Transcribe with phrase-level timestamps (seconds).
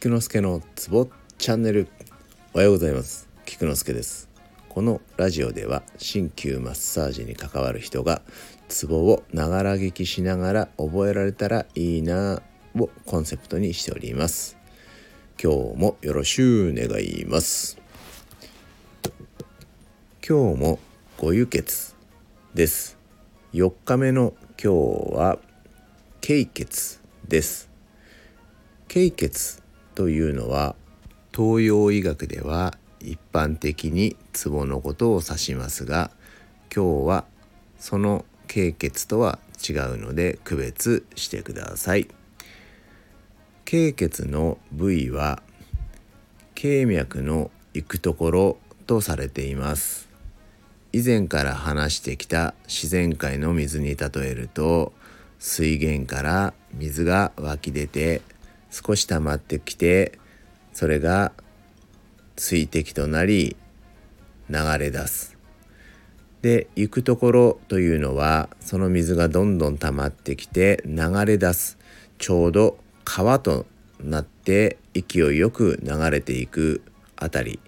[0.00, 1.86] 菊之助のツボチャンネル。
[2.54, 3.28] おはようございます。
[3.44, 4.30] 菊之助です。
[4.70, 8.22] このラジオでは鍼灸マッサージに関わる人が
[8.68, 12.40] ツボをながら聞きしながら覚えられたらいいな
[12.78, 14.56] をコンセプトにしております。
[15.38, 17.76] 今日もよろしゅう願います。
[20.26, 20.78] 今日も
[21.18, 21.94] ご輸血
[22.54, 22.96] です。
[23.52, 25.38] 4日目の今日は
[26.22, 27.68] 経血です。
[28.88, 29.59] 経血
[29.94, 30.74] というのは
[31.34, 36.10] 東洋医学では一般的にツボのことを指しますが
[36.74, 37.24] 今日は
[37.78, 42.08] その経血とは違うので区別してください。
[43.64, 45.42] 経血の部位は
[46.54, 50.08] 経脈の行くところとされています。
[50.92, 54.92] 以前から話してきた自然界の水に例えると
[55.38, 58.22] 水源から水が湧き出て
[58.70, 60.18] 少し溜まってきて
[60.72, 61.32] それが
[62.36, 63.56] 水滴となり
[64.48, 65.36] 流れ出す。
[66.42, 71.78] で行くところというのはその水がどんどん溜まってきて流れ出す。
[72.18, 73.66] ちょうど川と
[74.02, 76.82] なって勢いよく流れていく
[77.16, 77.60] あたり。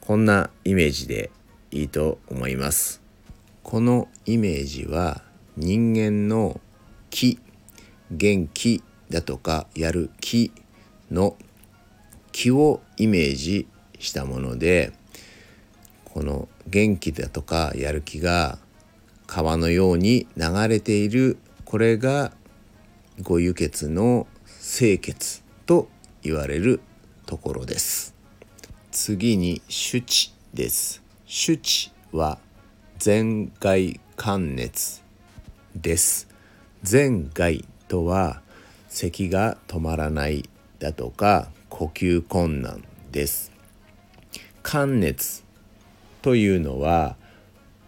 [0.00, 1.30] こんなイメージで
[1.70, 3.00] いいと思います。
[3.62, 5.22] このイメージは
[5.56, 6.60] 人間の
[7.10, 7.38] 気
[8.10, 10.52] 元気だとかやる気
[11.10, 11.36] の
[12.32, 13.66] 気をイメージ
[13.98, 14.92] したもので
[16.04, 18.58] この元気だとかやる気が
[19.26, 22.32] 川のように流れているこれが
[23.22, 24.26] ご輸血の
[24.60, 25.88] 清潔と
[26.22, 26.80] 言われる
[27.26, 28.14] ところです。
[28.90, 31.02] 次に手地です。
[31.26, 32.38] 手地は
[32.98, 35.02] 全外関熱
[35.76, 36.28] です。
[36.82, 38.42] 全外とは
[38.90, 40.48] 咳が止まらない
[40.80, 43.52] だとか呼吸困難です。
[44.62, 45.44] 寒熱
[46.22, 47.16] というのは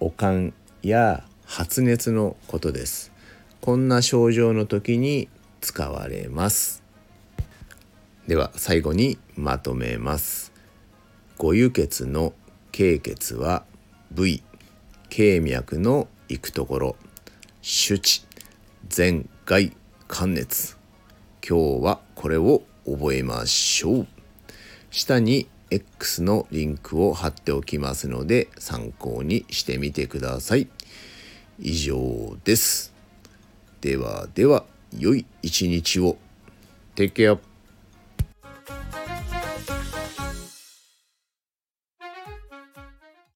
[0.01, 3.13] おかんや発熱のことです。
[3.61, 5.29] こんな症状の時に
[5.61, 6.83] 使われます。
[8.27, 10.53] では最後にまとめます。
[11.37, 12.33] ご輸血の
[12.71, 13.65] 経血は
[14.13, 14.43] 部位
[15.09, 16.97] 経脈の行くところ
[17.61, 18.25] 手地
[18.89, 19.77] 全外
[20.09, 20.82] 関熱。
[21.47, 24.07] 今日はこれを覚えましょう。
[24.93, 30.69] 下に X のリンクを貼っておきますので参考にしてみてください。
[31.59, 32.95] 以上です。
[33.81, 34.65] ではでは
[34.97, 36.17] 良い一日を。
[36.95, 37.52] Take care.